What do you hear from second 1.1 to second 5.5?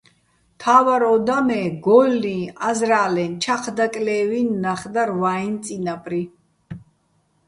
ო და მე გო́ლლი, აზრა́ლეჼ, ჩაჴ დაკლე́ვი́ნი ნახ დარ ვაიჼ